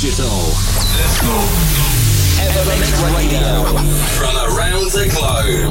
digital. 0.00 0.26
Evermix 2.40 2.96
Radio. 3.14 3.64
From 4.16 4.34
around 4.48 4.90
the 4.92 5.04
globe. 5.12 5.70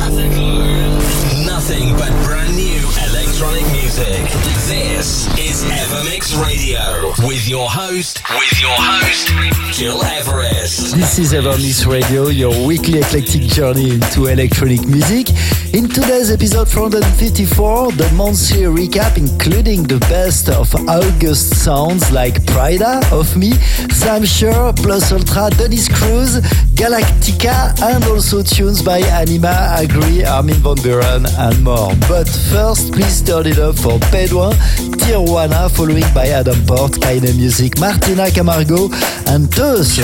Nothing 1.47 1.93
but 1.97 2.11
brand 2.23 2.55
new 2.55 2.77
electronic 3.09 3.65
music. 3.71 4.21
This 4.69 5.25
is 5.39 5.63
Evermix 5.65 6.39
Radio. 6.45 7.11
With 7.27 7.47
your 7.47 7.67
host, 7.69 8.21
with 8.29 8.61
your 8.61 8.75
host, 8.77 9.79
Gil 9.79 10.03
Everest. 10.03 10.95
This 10.95 11.17
is 11.17 11.33
Evermix 11.33 11.87
Radio, 11.87 12.27
your 12.27 12.67
weekly 12.67 12.99
eclectic 12.99 13.41
journey 13.41 13.95
into 13.95 14.27
electronic 14.27 14.85
music. 14.85 15.29
In 15.71 15.87
today's 15.87 16.31
episode 16.31 16.67
454, 16.67 17.91
the 17.91 18.11
monthly 18.15 18.63
recap 18.63 19.17
including 19.17 19.83
the 19.83 19.99
best 20.09 20.49
of 20.49 20.73
August 20.89 21.53
sounds 21.63 22.11
like 22.11 22.41
Prida 22.45 23.03
of 23.11 23.37
Me, 23.37 23.51
Sam 23.93 24.25
Shure, 24.25 24.73
Plus 24.73 25.11
Ultra, 25.11 25.51
Dennis 25.51 25.87
Cruz, 25.87 26.37
Galactica, 26.73 27.79
and 27.83 28.03
also 28.05 28.41
tunes 28.41 28.81
by 28.81 29.01
Anyma, 29.01 29.53
Agri, 29.77 30.25
Armin 30.25 30.55
van 30.55 30.75
Buuren, 30.77 31.27
and 31.37 31.63
more. 31.63 31.93
But 32.09 32.27
first, 32.27 32.91
please 32.91 33.21
turn 33.21 33.45
it 33.45 33.59
up 33.59 33.77
for 33.77 33.99
Bedouin, 34.11 34.53
Tijuana, 34.97 35.69
following 35.69 36.11
by 36.15 36.29
Adam 36.29 36.65
Port, 36.65 36.93
Keinemusik, 36.93 37.79
Martina 37.79 38.31
Camargo, 38.31 38.89
and 39.27 39.51
Teus. 39.53 39.99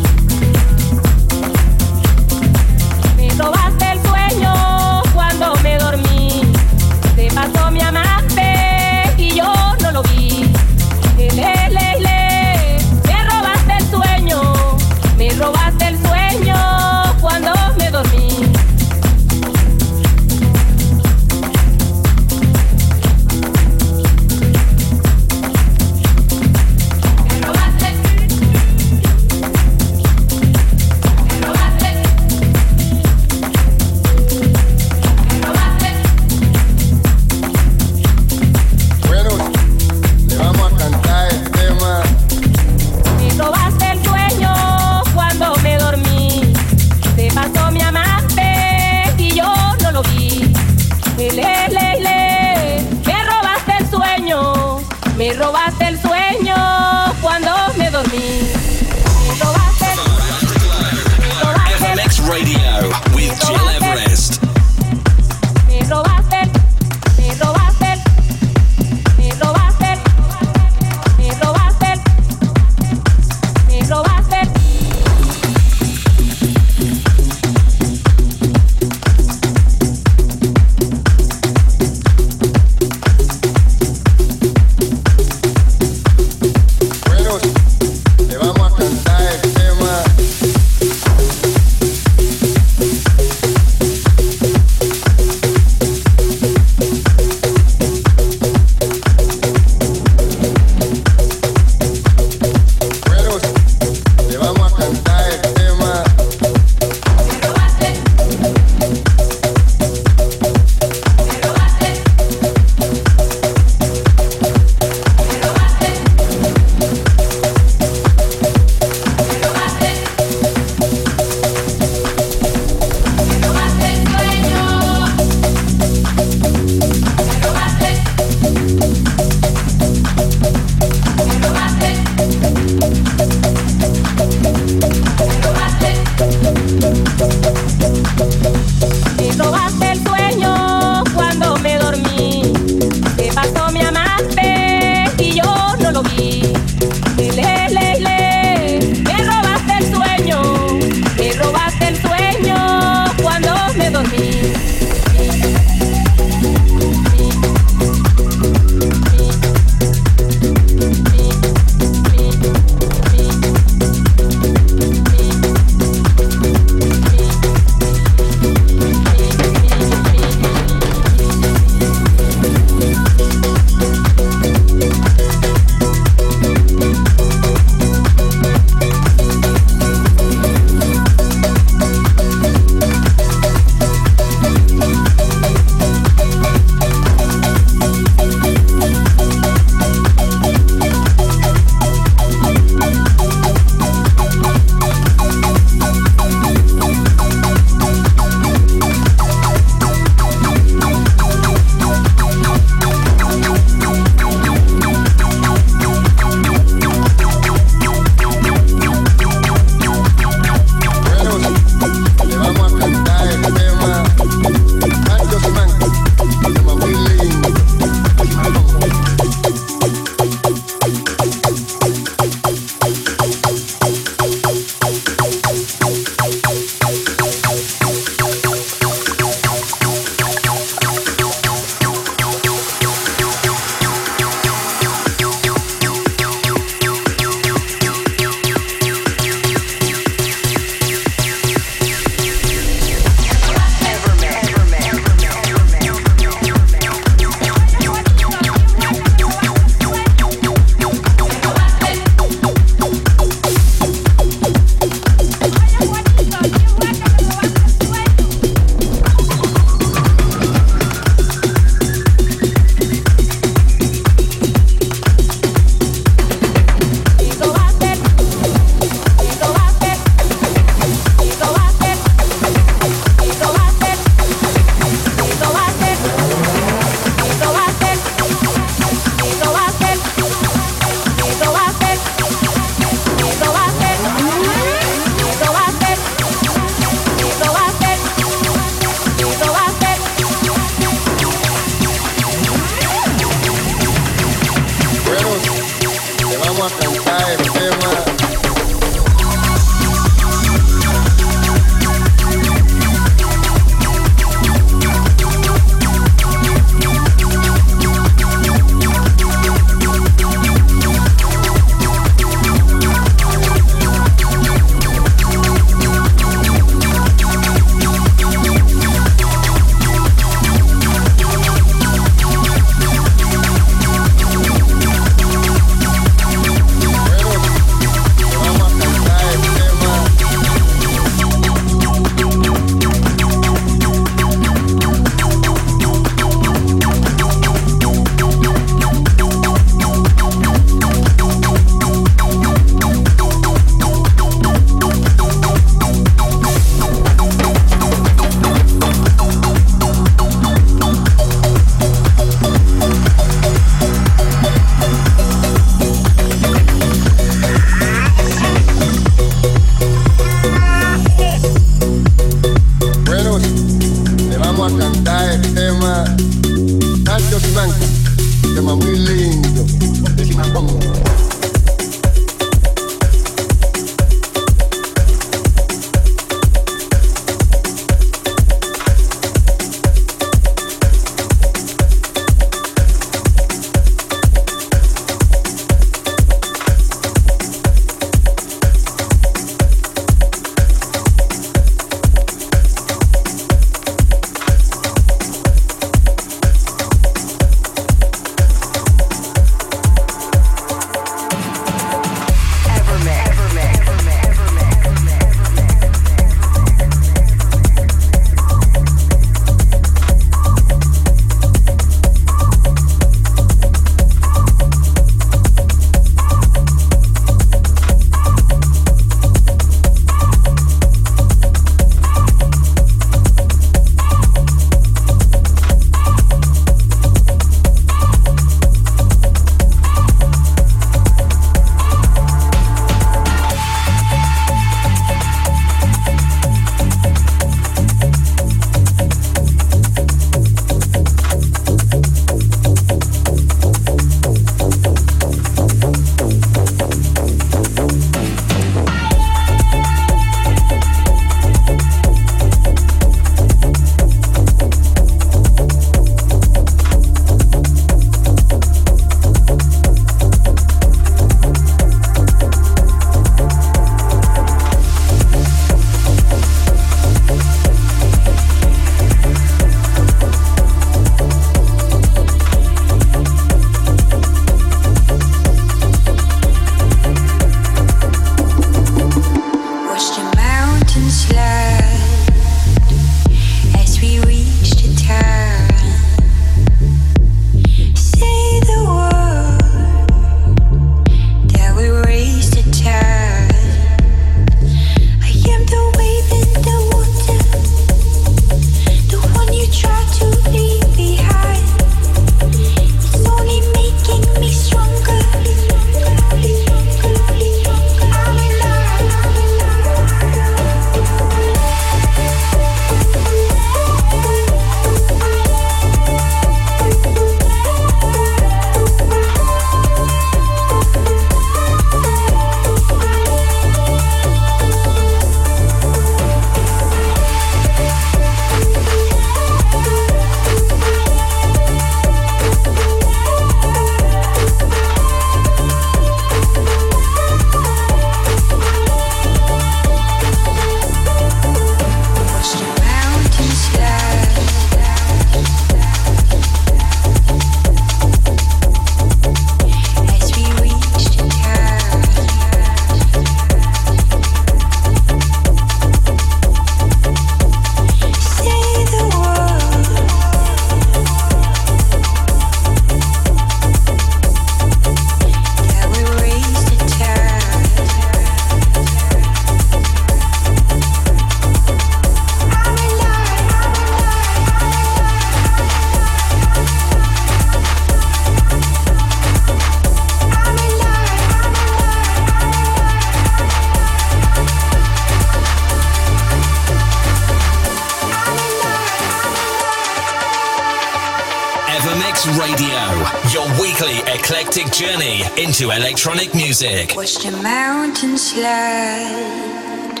Into 595.62 595.76
electronic 595.76 596.34
music. 596.34 596.96
Watch 596.96 597.22
the 597.22 597.30
mountain 597.30 598.18
slide 598.18 600.00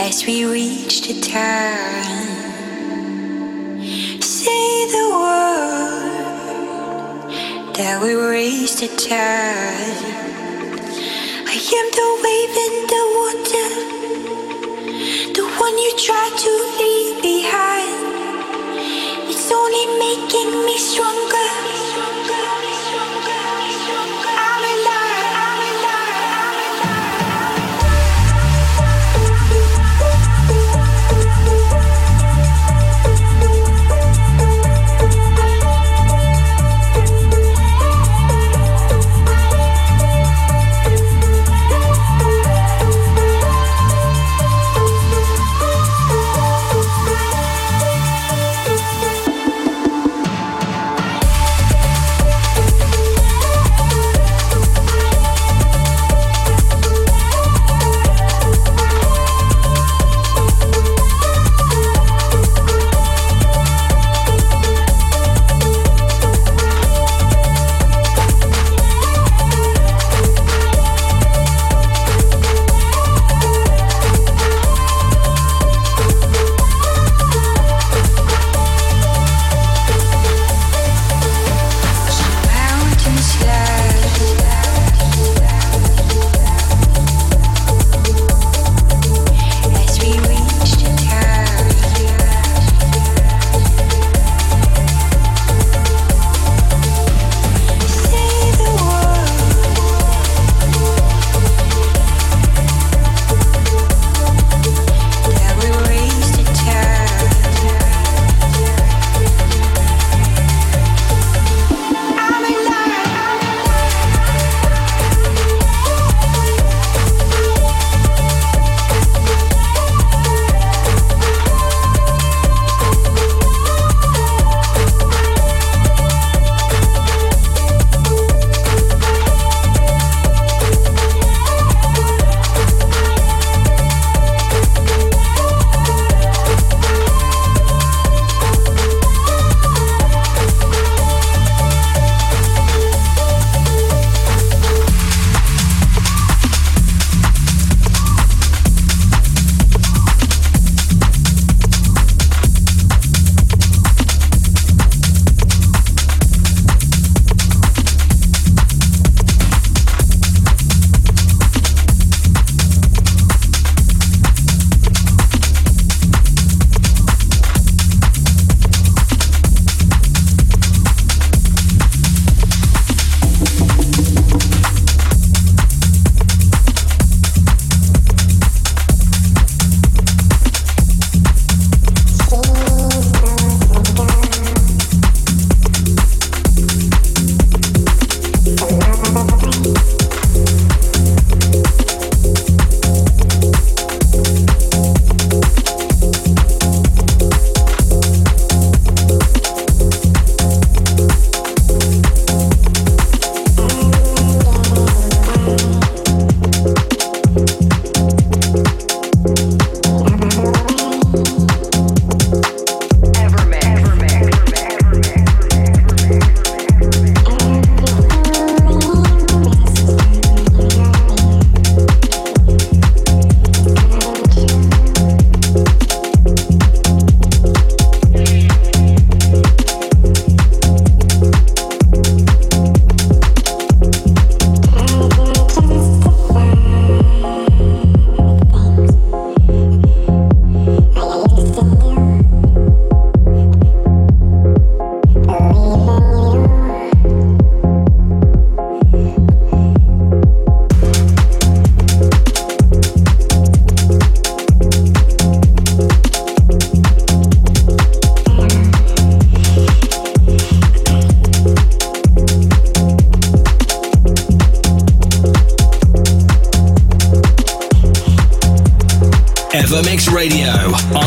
as 0.00 0.24
we 0.24 0.46
reach 0.46 1.06
the 1.06 1.20
turn. 1.20 2.62
Say 4.22 4.86
the 4.96 5.06
word 5.20 6.54
that 7.74 8.00
we 8.02 8.14
raise 8.14 8.80
the 8.80 8.88
tide. 8.88 10.00
I 11.44 11.56
am 11.78 11.90
the 12.00 12.10
wave 12.24 12.56
in 12.66 12.74
the 12.92 13.04
water, 13.18 13.70
the 15.34 15.44
one 15.60 15.76
you 15.76 15.92
try 15.98 16.26
to 16.44 16.79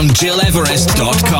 on 0.03 0.09
GilEverest.com. 0.09 1.32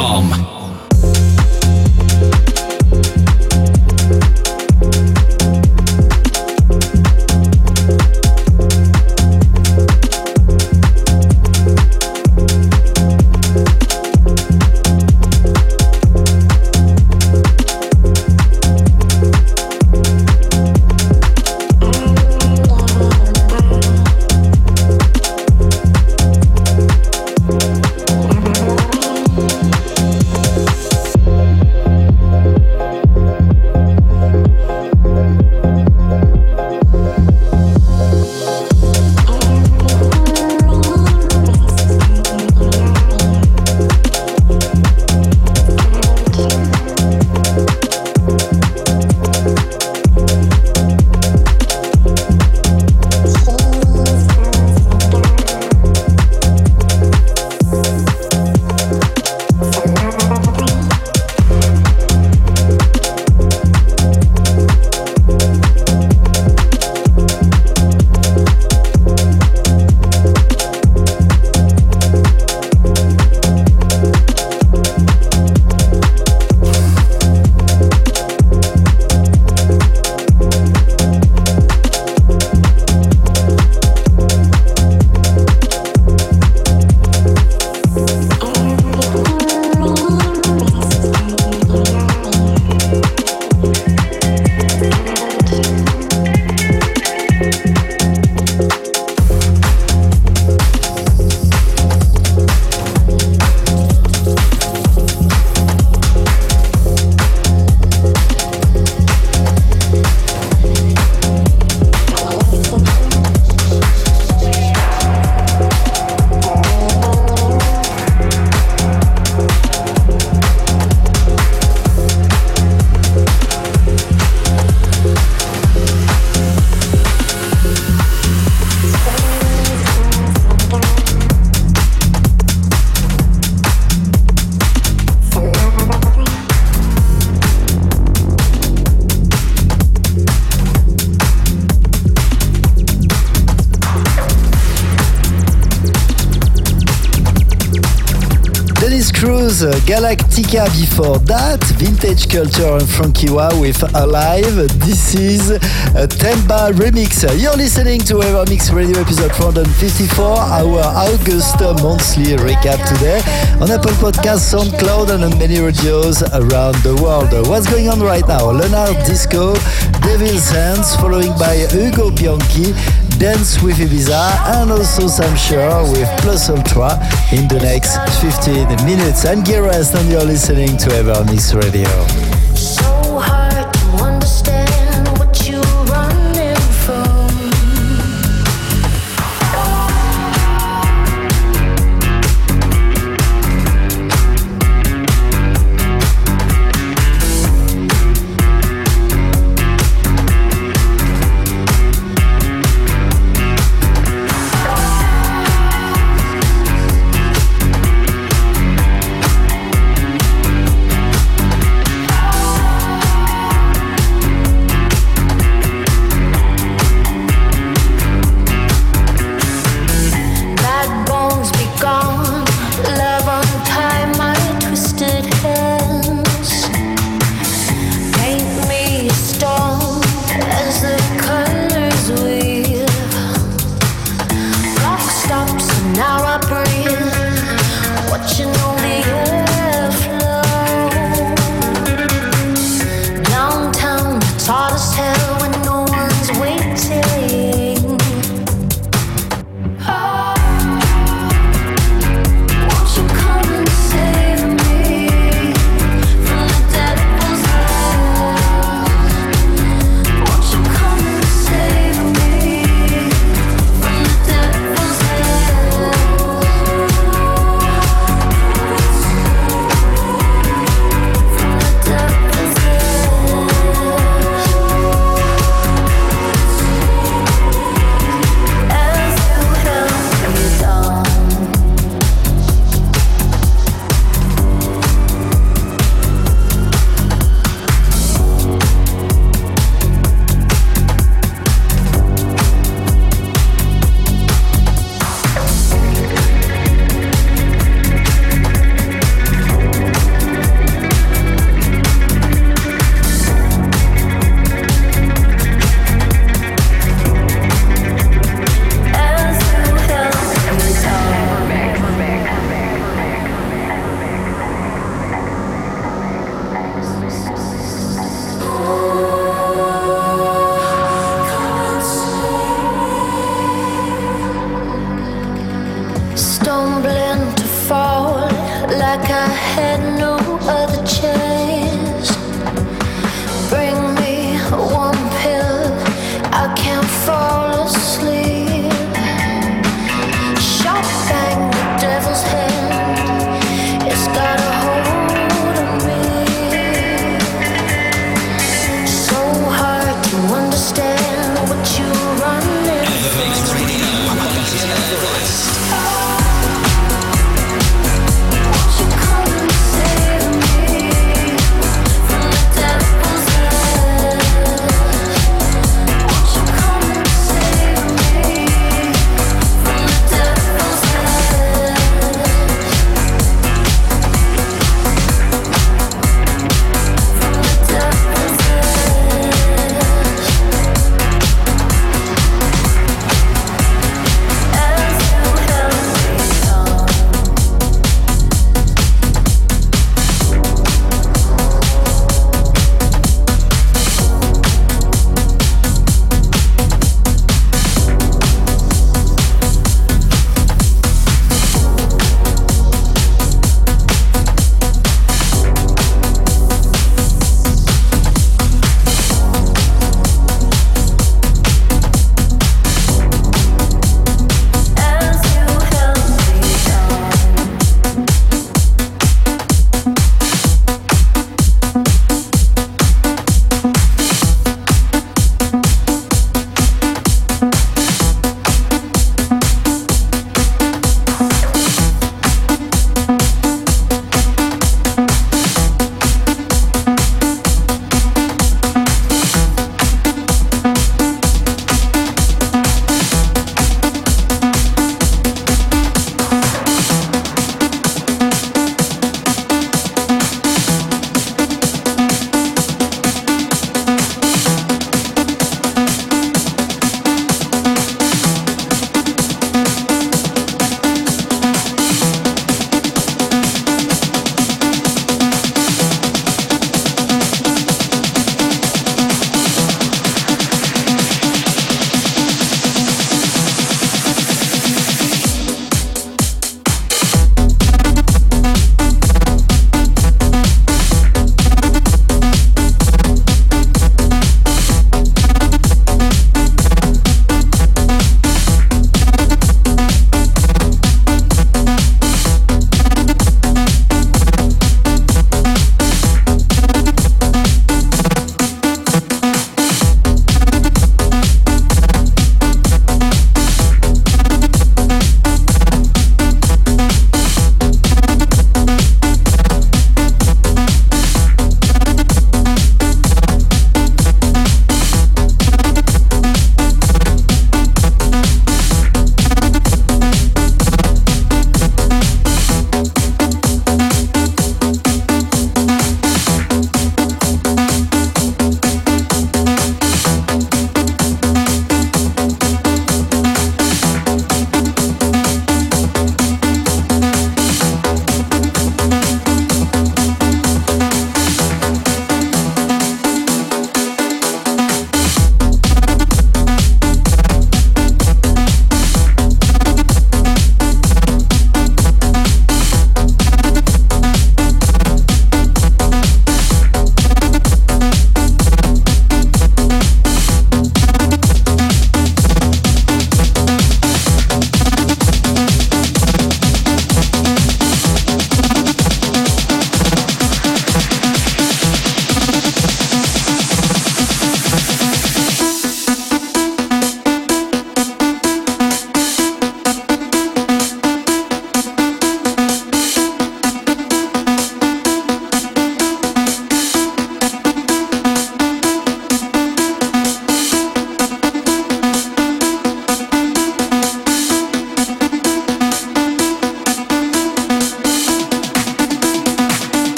Galactica 149.86 150.63
before 150.80 151.19
that, 151.28 151.62
Vintage 151.76 152.30
Culture 152.30 152.80
and 152.80 152.88
Frankie 152.88 153.30
Wah 153.30 153.52
with 153.60 153.84
Alive. 153.93 154.56
This 154.80 155.13
is 155.13 155.52
a 155.52 156.08
Themba 156.08 156.72
remix. 156.72 157.28
You're 157.38 157.58
listening 157.58 158.00
to 158.08 158.15
Evermix 158.24 158.74
Radio 158.74 159.02
episode 159.02 159.36
454, 159.36 160.26
our 160.26 160.80
August 160.80 161.60
monthly 161.84 162.39
recap 162.39 162.80
today 162.88 163.19
on 163.60 163.69
Apple 163.69 163.91
Podcasts, 164.00 164.56
SoundCloud, 164.56 165.15
and 165.15 165.26
on 165.26 165.38
many 165.38 165.60
radios 165.60 166.24
around 166.32 166.76
the 166.80 166.96
world. 167.04 167.34
What's 167.50 167.69
going 167.69 167.89
on 167.89 168.00
right 168.00 168.26
now? 168.26 168.52
Leonard 168.52 169.04
Disco, 169.06 169.54
Devil's 170.00 170.50
Hands, 170.50 170.96
following 170.96 171.36
by 171.36 171.67
Hugo 171.69 172.10
Bianchi, 172.10 172.72
Dance 173.19 173.62
with 173.62 173.78
Ibiza 173.78 174.62
and 174.62 174.71
also 174.71 175.08
Sam 175.08 175.36
Shure 175.38 175.84
with 175.91 176.10
Plus 176.21 176.49
Ultra 176.49 176.99
in 177.32 177.47
the 177.47 177.60
next 177.62 177.97
15 178.21 178.67
minutes. 178.86 179.26
I'm 179.26 179.43
Geras 179.43 179.93
and 179.97 180.10
you're 180.10 180.23
listening 180.23 180.78
to 180.78 180.89
Evermix 180.89 181.54
Radio. 181.56 182.23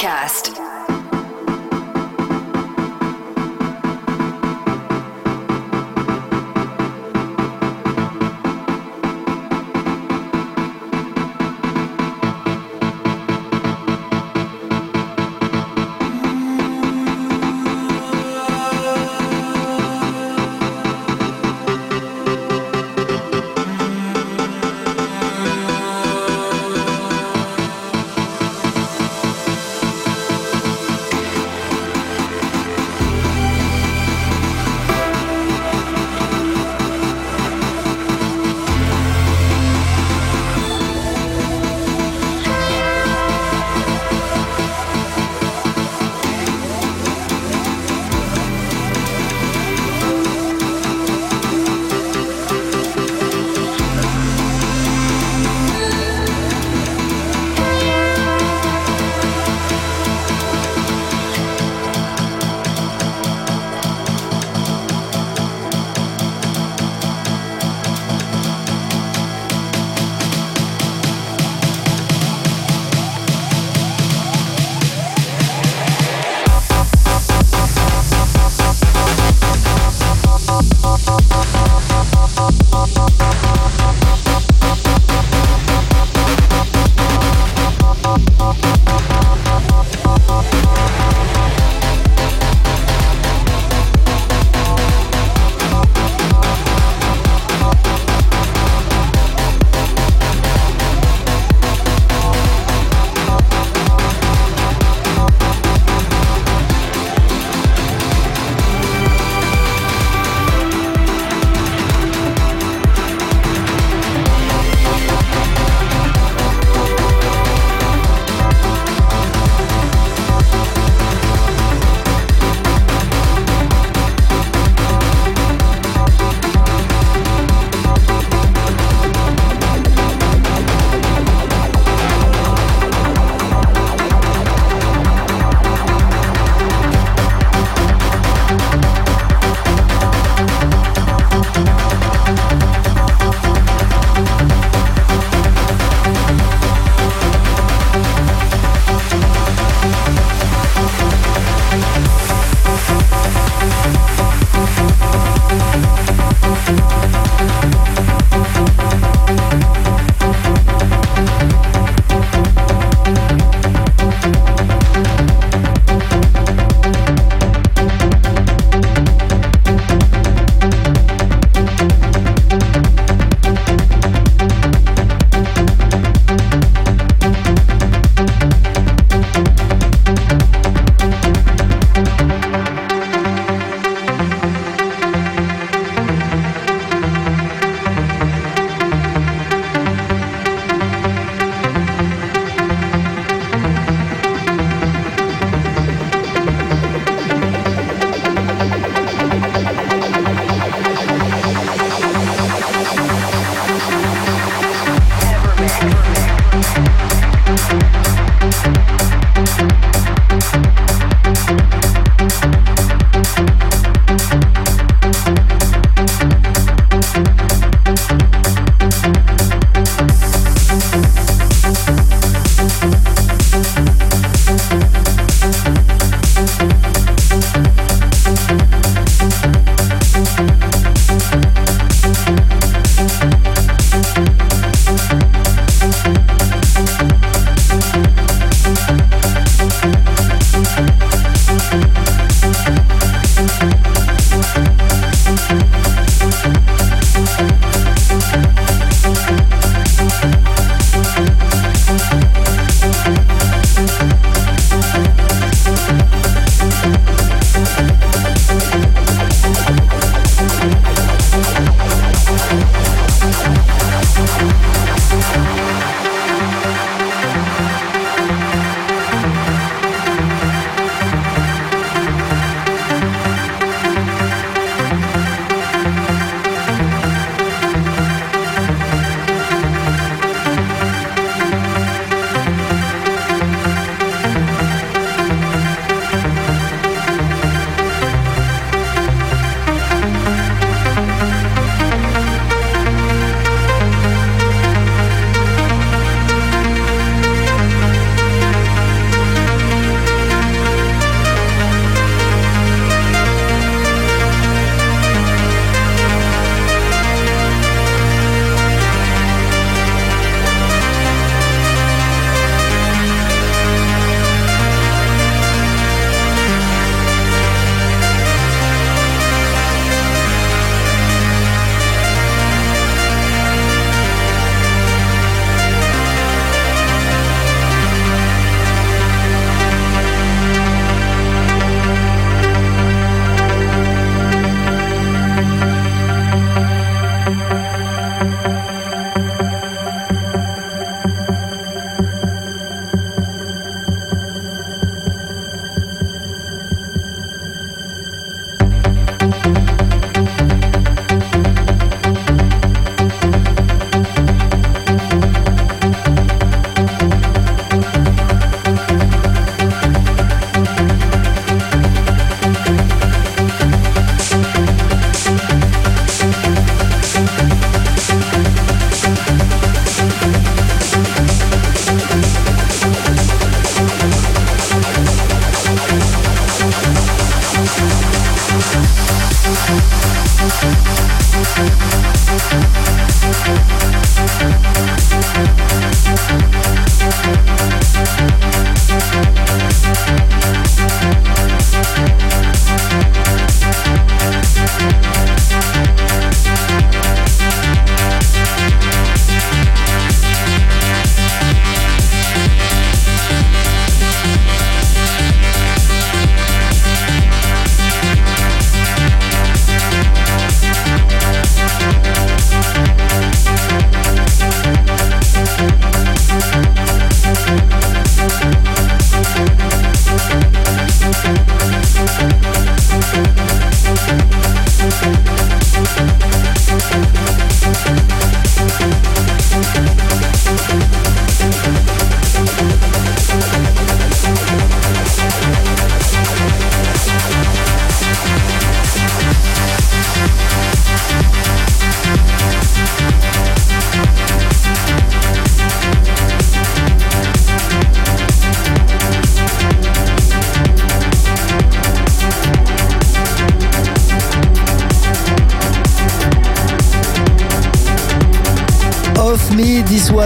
Podcast. 0.00 0.49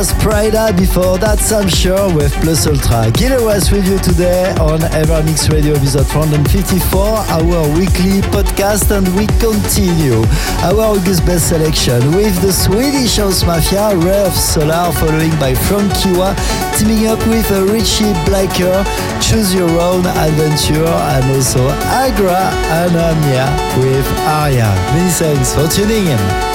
Was 0.05 0.13
Pryda, 0.21 0.77
before 0.77 1.17
that 1.17 1.39
Sam 1.39 1.67
Shure 1.67 2.13
with 2.13 2.31
Plus 2.45 2.67
Ultra. 2.67 3.09
Gil 3.13 3.41
was 3.43 3.73
with 3.73 3.89
you 3.89 3.97
today 3.97 4.53
on 4.61 4.85
Evermix 4.93 5.49
Radio 5.49 5.73
episode 5.73 6.05
454, 6.13 7.01
our 7.33 7.65
weekly 7.73 8.21
podcast, 8.29 8.93
and 8.93 9.09
we 9.17 9.25
continue 9.41 10.21
our 10.61 10.93
August 10.93 11.25
best 11.25 11.49
selection 11.49 12.05
with 12.13 12.37
the 12.45 12.53
Swedish 12.53 13.17
House 13.17 13.49
Mafia, 13.49 13.97
Ray 13.97 14.29
of 14.29 14.37
Solar, 14.37 14.93
following 14.93 15.33
by 15.41 15.55
Franky 15.55 16.13
Wah, 16.13 16.37
teaming 16.77 17.09
up 17.09 17.25
with 17.25 17.49
Richie 17.73 18.13
Blacker, 18.29 18.85
Choose 19.25 19.55
Your 19.57 19.73
Own 19.81 20.05
Adventure, 20.05 20.85
and 20.85 21.25
also 21.33 21.65
Agra 21.97 22.53
Ananya 22.77 23.49
with 23.81 24.05
Aria. 24.29 24.69
Many 24.93 25.09
thanks 25.09 25.55
for 25.55 25.65
tuning 25.65 26.13
in. 26.13 26.54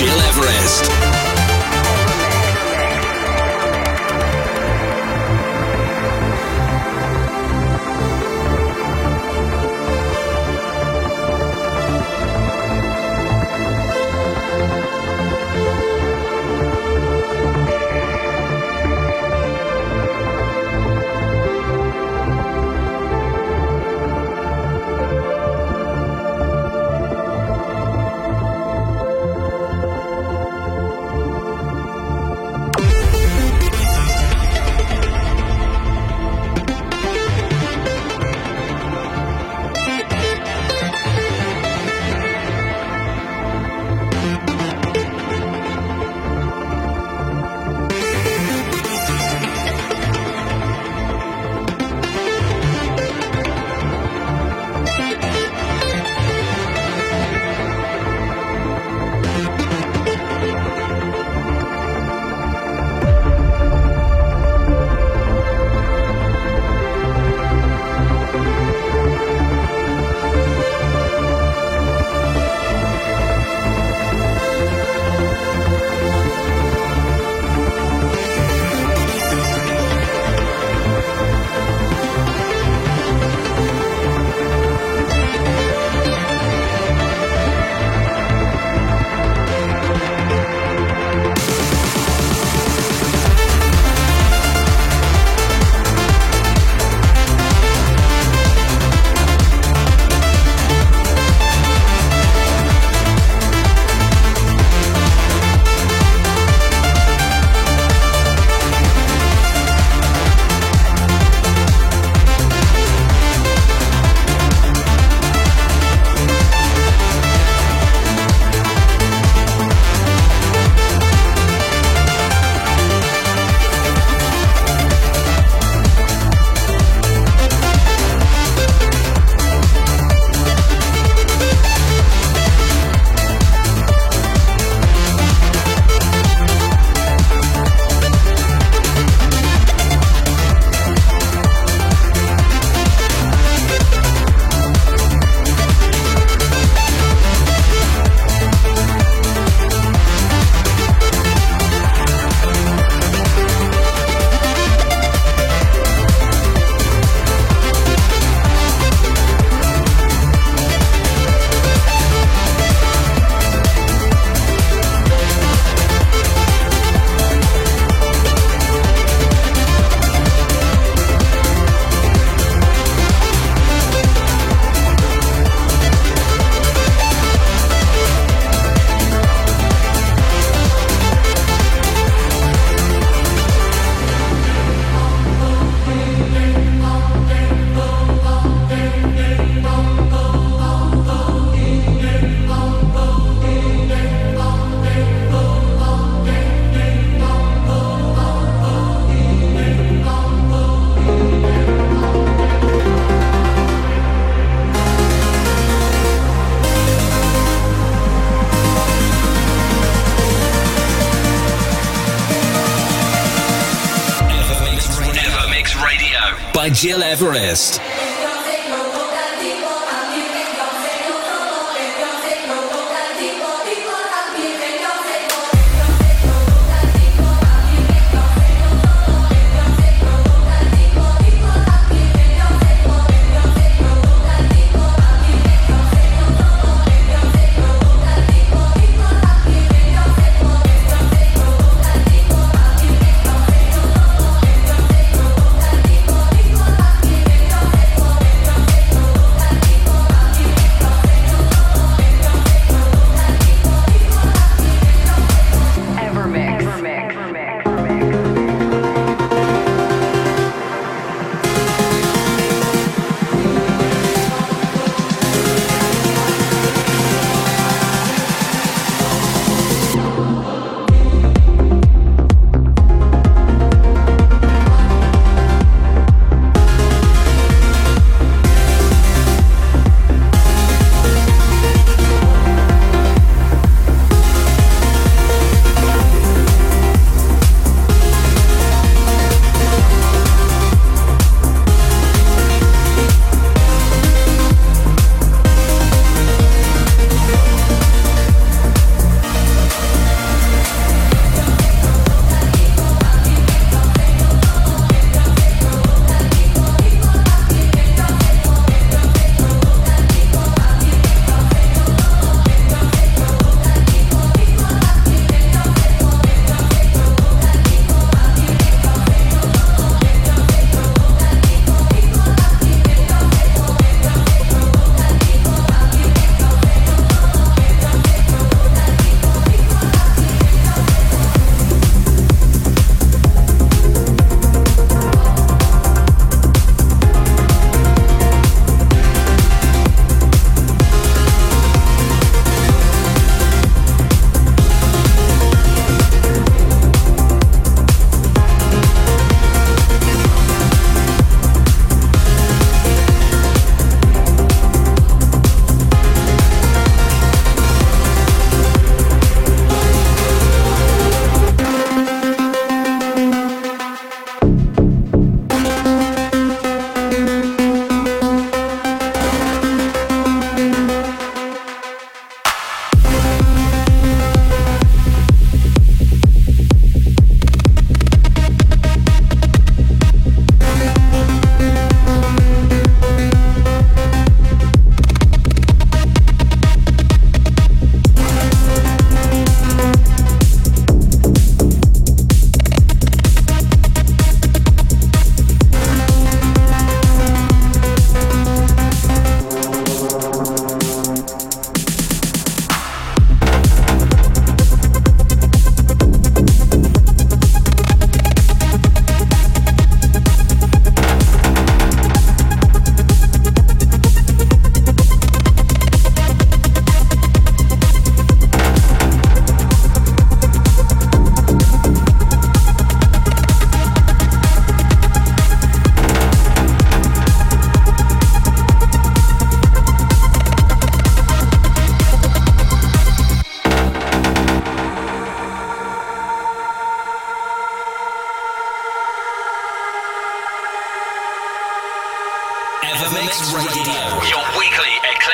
Gil 0.00 0.18
Everest. 0.22 1.29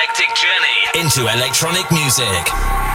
Eclectic 0.07 0.35
journey 0.37 1.03
into 1.05 1.23
electronic 1.33 1.91
music. 1.91 2.86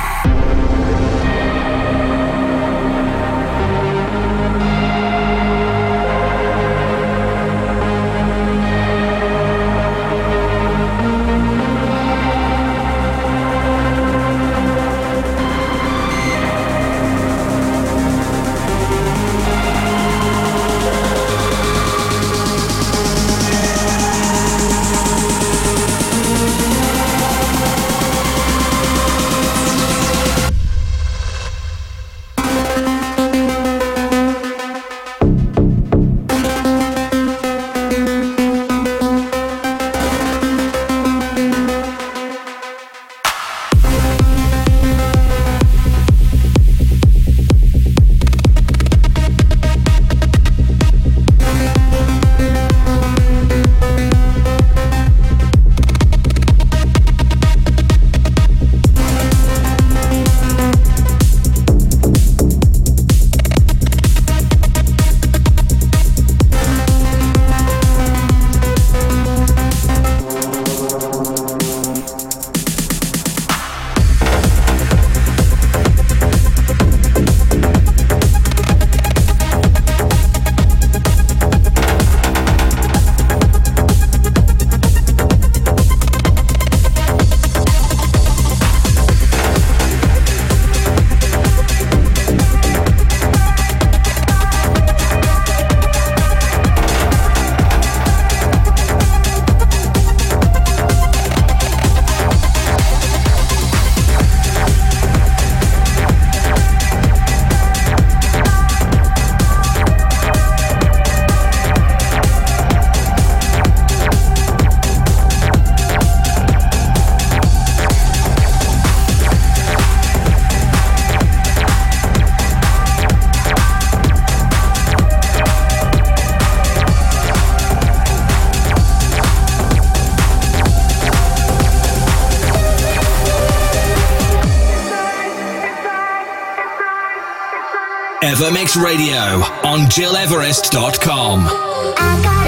Evermix 138.42 138.76
Radio 138.76 139.44
on 139.64 139.82
GilEverest.com. 139.82 142.41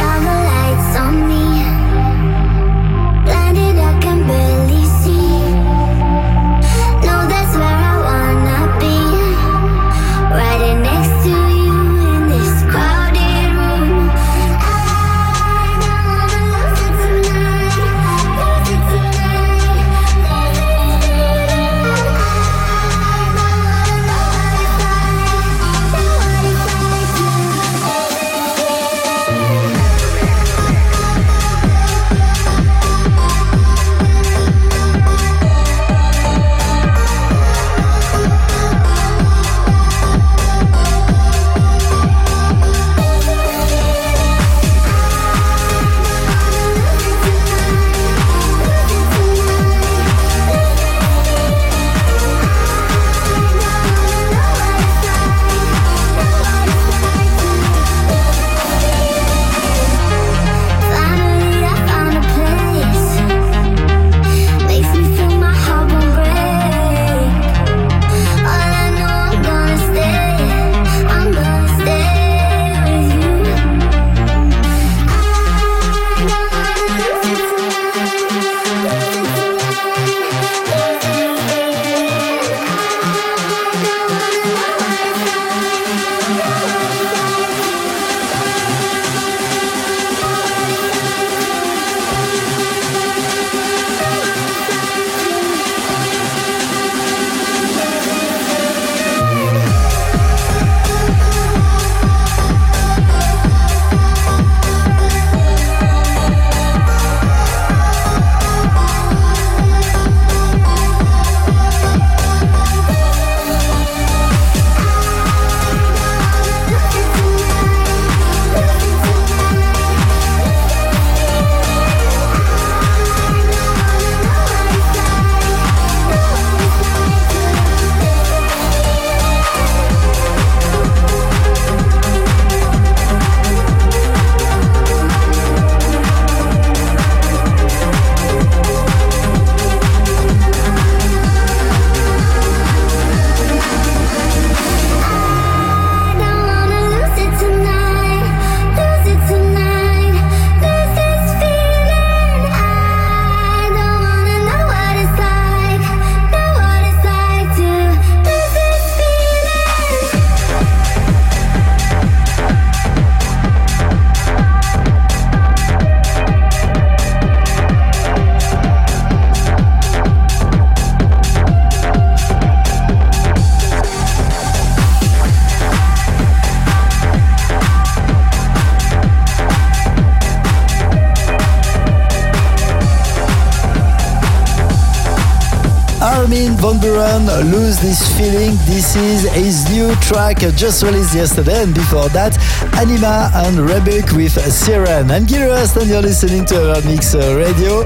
Lose 187.52 187.78
This 187.80 188.00
Feeling. 188.18 188.56
This 188.66 188.96
is 188.96 189.24
his 189.34 189.70
new 189.70 189.94
track 189.96 190.44
uh, 190.44 190.52
just 190.52 190.82
released 190.84 191.14
yesterday, 191.14 191.64
and 191.64 191.74
before 191.74 192.08
that, 192.10 192.34
Anyma 192.80 193.32
and 193.44 193.58
Rebūke 193.58 194.16
with 194.16 194.32
Siren. 194.32 195.12
I'm 195.12 195.26
Gil 195.26 195.42
Everest, 195.42 195.76
and 195.76 195.90
you're 195.90 196.02
listening 196.02 196.46
to 196.46 196.56
Evermix 196.56 197.16
uh, 197.16 197.36
Radio. 197.36 197.84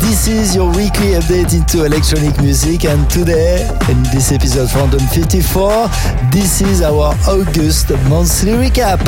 This 0.00 0.26
is 0.26 0.56
your 0.56 0.68
weekly 0.70 1.14
update 1.14 1.54
into 1.54 1.84
electronic 1.84 2.36
music, 2.40 2.84
and 2.84 3.08
today, 3.08 3.68
in 3.88 4.02
this 4.10 4.32
episode 4.32 4.70
454, 4.70 5.88
this 6.32 6.60
is 6.60 6.82
our 6.82 7.14
August 7.28 7.90
monthly 8.10 8.52
recap. 8.52 9.04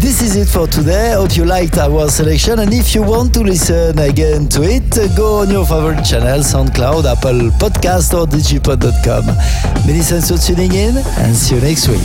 This 0.00 0.22
is 0.22 0.36
it 0.36 0.48
for 0.48 0.66
today. 0.68 1.14
Hope 1.14 1.36
you 1.36 1.44
liked 1.44 1.78
our 1.78 2.08
selection, 2.08 2.60
and 2.60 2.72
if 2.72 2.94
you 2.94 3.02
want 3.02 3.34
to 3.34 3.40
listen 3.40 3.98
again 3.98 4.48
to 4.50 4.62
it, 4.62 5.16
go 5.16 5.40
on 5.40 5.50
your 5.50 5.66
favorite 5.66 6.04
channel, 6.04 6.40
SoundCloud, 6.40 7.10
Apple 7.10 7.50
Podcast, 7.58 8.14
or 8.14 8.26
digipod.com. 8.26 9.31
Many 9.86 10.00
thanks 10.00 10.30
for 10.30 10.38
tuning 10.38 10.72
in, 10.72 10.96
and 10.96 11.34
see 11.34 11.54
you 11.54 11.60
next 11.60 11.88
week. 11.88 11.98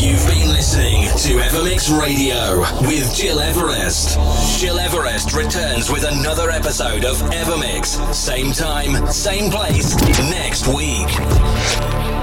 You've 0.00 0.26
been 0.26 0.48
listening 0.48 1.08
to 1.08 1.42
Evermix 1.42 1.90
Radio 2.00 2.60
with 2.86 3.16
Gil 3.16 3.40
Everest. 3.40 4.16
Gil 4.60 4.78
Everest 4.78 5.34
returns 5.34 5.90
with 5.90 6.04
another 6.04 6.50
episode 6.50 7.04
of 7.04 7.16
Evermix, 7.32 8.14
same 8.14 8.52
time, 8.52 9.06
same 9.08 9.50
place, 9.50 9.96
next 10.30 10.66
week. 10.68 12.17